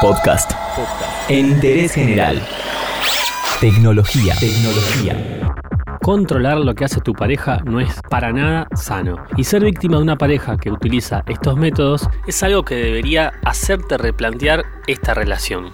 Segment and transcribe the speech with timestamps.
[0.00, 0.52] Podcast.
[1.28, 2.40] En interés general.
[3.60, 4.34] Tecnología.
[4.40, 5.52] Tecnología.
[6.00, 9.16] Controlar lo que hace tu pareja no es para nada sano.
[9.36, 13.98] Y ser víctima de una pareja que utiliza estos métodos es algo que debería hacerte
[13.98, 15.70] replantear esta relación.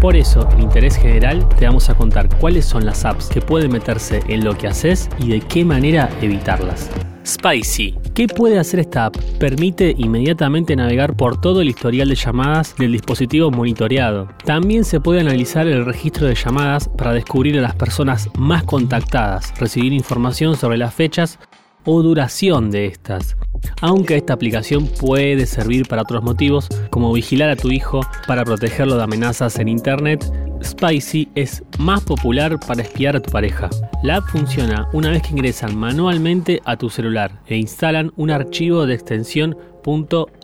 [0.00, 3.72] Por eso, en Interés General, te vamos a contar cuáles son las apps que pueden
[3.72, 6.90] meterse en lo que haces y de qué manera evitarlas.
[7.26, 8.07] Spicy.
[8.18, 9.16] ¿Qué puede hacer esta app?
[9.38, 14.26] Permite inmediatamente navegar por todo el historial de llamadas del dispositivo monitoreado.
[14.44, 19.56] También se puede analizar el registro de llamadas para descubrir a las personas más contactadas,
[19.60, 21.38] recibir información sobre las fechas
[21.84, 23.36] o duración de estas.
[23.82, 28.96] Aunque esta aplicación puede servir para otros motivos, como vigilar a tu hijo para protegerlo
[28.96, 30.28] de amenazas en Internet,
[30.62, 33.70] Spicy es más popular para espiar a tu pareja.
[34.02, 38.86] La app funciona una vez que ingresan manualmente a tu celular e instalan un archivo
[38.86, 39.56] de extensión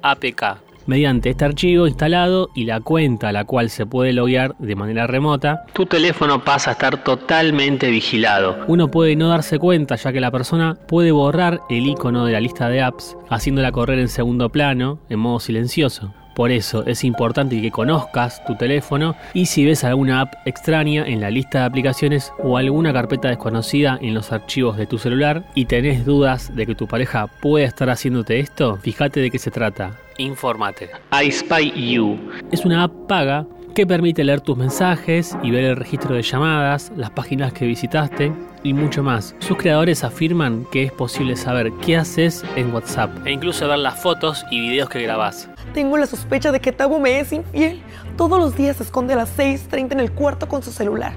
[0.02, 0.42] .apk
[0.86, 5.06] Mediante este archivo instalado y la cuenta a la cual se puede loguear de manera
[5.06, 8.58] remota, tu teléfono pasa a estar totalmente vigilado.
[8.68, 12.40] Uno puede no darse cuenta ya que la persona puede borrar el icono de la
[12.40, 16.12] lista de apps, haciéndola correr en segundo plano, en modo silencioso.
[16.34, 21.20] Por eso es importante que conozcas tu teléfono y si ves alguna app extraña en
[21.20, 25.66] la lista de aplicaciones o alguna carpeta desconocida en los archivos de tu celular y
[25.66, 29.92] tenés dudas de que tu pareja puede estar haciéndote esto, fíjate de qué se trata.
[30.18, 30.90] Infórmate.
[31.12, 32.18] I Spy You
[32.50, 36.92] es una app paga que permite leer tus mensajes y ver el registro de llamadas,
[36.96, 39.34] las páginas que visitaste y mucho más.
[39.40, 44.00] Sus creadores afirman que es posible saber qué haces en WhatsApp e incluso ver las
[44.00, 45.48] fotos y videos que grabás.
[45.72, 47.82] Tengo la sospecha de que Tabo me es infiel.
[48.16, 51.14] Todos los días se esconde a las 6.30 en el cuarto con su celular.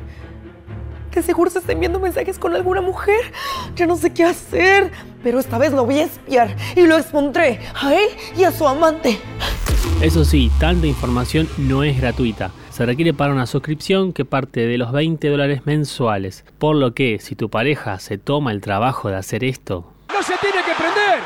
[1.12, 3.32] Que seguro se está enviando mensajes con alguna mujer.
[3.76, 4.92] Ya no sé qué hacer.
[5.24, 8.68] Pero esta vez lo voy a espiar y lo expondré a él y a su
[8.68, 9.20] amante.
[10.02, 12.52] Eso sí, tanta información no es gratuita.
[12.70, 16.46] Se requiere para una suscripción que parte de los 20 dólares mensuales.
[16.60, 19.92] Por lo que, si tu pareja se toma el trabajo de hacer esto...
[20.14, 21.20] ¡No se tiene que prender!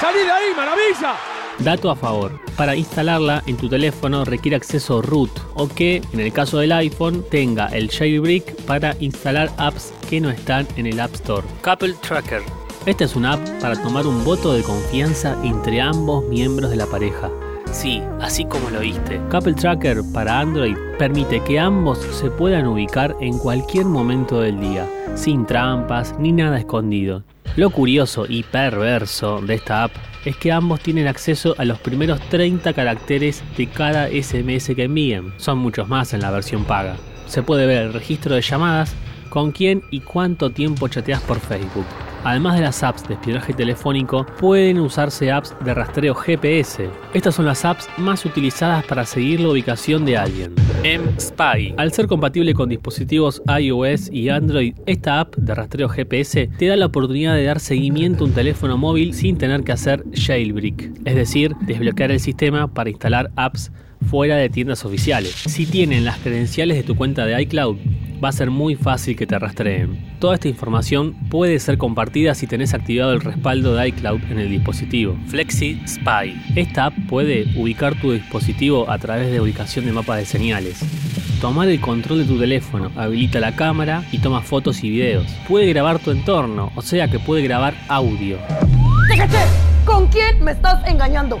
[0.00, 1.33] ¡Salí de ahí, maravilla!
[1.60, 2.40] Dato a favor.
[2.56, 7.24] Para instalarla en tu teléfono requiere acceso root o que, en el caso del iPhone,
[7.30, 11.46] tenga el jailbreak para instalar apps que no están en el App Store.
[11.62, 12.42] Couple Tracker.
[12.86, 16.86] Esta es una app para tomar un voto de confianza entre ambos miembros de la
[16.86, 17.30] pareja.
[17.72, 19.20] Sí, así como lo viste.
[19.30, 24.86] Couple Tracker para Android permite que ambos se puedan ubicar en cualquier momento del día,
[25.16, 27.24] sin trampas ni nada escondido.
[27.56, 29.92] Lo curioso y perverso de esta app
[30.24, 35.32] es que ambos tienen acceso a los primeros 30 caracteres de cada SMS que envíen.
[35.36, 36.96] Son muchos más en la versión paga.
[37.26, 38.94] Se puede ver el registro de llamadas,
[39.28, 41.86] con quién y cuánto tiempo chateas por Facebook.
[42.24, 46.88] Además de las apps de espionaje telefónico, pueden usarse apps de rastreo GPS.
[47.12, 50.54] Estas son las apps más utilizadas para seguir la ubicación de alguien.
[50.82, 51.74] M-Spy.
[51.76, 56.76] Al ser compatible con dispositivos iOS y Android, esta app de rastreo GPS te da
[56.76, 61.14] la oportunidad de dar seguimiento a un teléfono móvil sin tener que hacer jailbreak, es
[61.14, 63.70] decir, desbloquear el sistema para instalar apps
[64.04, 65.30] fuera de tiendas oficiales.
[65.30, 67.76] Si tienen las credenciales de tu cuenta de iCloud,
[68.24, 69.98] va a ser muy fácil que te rastreen.
[70.18, 74.48] Toda esta información puede ser compartida si tenés activado el respaldo de iCloud en el
[74.48, 75.14] dispositivo.
[75.26, 76.34] Flexi Spy.
[76.56, 80.80] Esta app puede ubicar tu dispositivo a través de ubicación de mapas de señales.
[81.42, 85.26] Tomar el control de tu teléfono, habilita la cámara y toma fotos y videos.
[85.46, 88.38] Puede grabar tu entorno, o sea que puede grabar audio.
[89.06, 89.36] ¡Déjate!
[89.84, 91.38] ¿Con quién me estás engañando?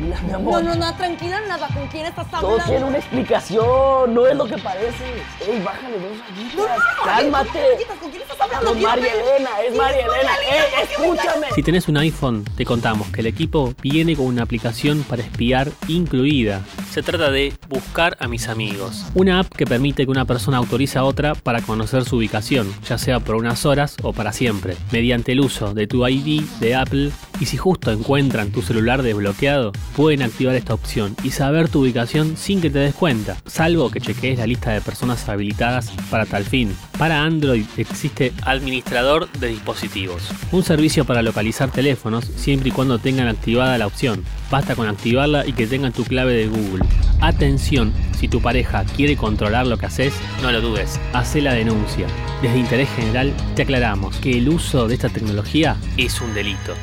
[0.00, 0.64] Mira, mi No, amor.
[0.64, 1.68] no, no, tranquila, nada.
[1.68, 2.64] ¿Con quién estás Todo hablando?
[2.70, 5.04] tiene una explicación, no es lo que parece.
[5.48, 6.54] Ey, bájale dos rayitas.
[6.56, 7.60] No, no, no, Cálmate.
[8.00, 8.68] ¿Con quién estás hablando?
[8.68, 9.12] Con María.
[9.12, 10.30] Elena, es Sí, María Elena.
[10.42, 11.46] Ey, Elena, ¿qué me escúchame.
[11.54, 15.70] Si tenés un iPhone, te contamos que el equipo viene con una aplicación para espiar
[15.88, 16.60] incluida.
[16.96, 20.98] Se trata de Buscar a mis amigos, una app que permite que una persona autorice
[20.98, 25.32] a otra para conocer su ubicación, ya sea por unas horas o para siempre, mediante
[25.32, 27.10] el uso de tu ID de Apple.
[27.38, 32.34] Y si justo encuentran tu celular desbloqueado, pueden activar esta opción y saber tu ubicación
[32.38, 36.44] sin que te des cuenta, salvo que chequees la lista de personas habilitadas para tal
[36.44, 36.74] fin.
[36.96, 43.28] Para Android existe Administrador de Dispositivos, un servicio para localizar teléfonos siempre y cuando tengan
[43.28, 44.24] activada la opción.
[44.50, 46.84] Basta con activarla y que tengan tu clave de Google.
[47.20, 52.06] Atención, si tu pareja quiere controlar lo que haces, no lo dudes, hace la denuncia.
[52.42, 56.74] Desde Interés General te aclaramos que el uso de esta tecnología es un delito.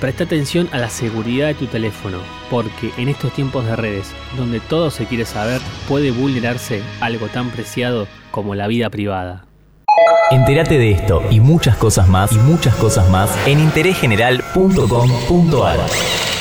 [0.00, 2.18] Presta atención a la seguridad de tu teléfono,
[2.50, 7.50] porque en estos tiempos de redes, donde todo se quiere saber, puede vulnerarse algo tan
[7.50, 9.44] preciado como la vida privada.
[10.32, 16.31] Entérate de esto y muchas cosas más y muchas cosas más en interésgeneral.com.ar.